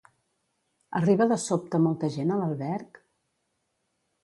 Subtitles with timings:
[0.99, 3.01] Arriba de sobte molta gent a l'alberg?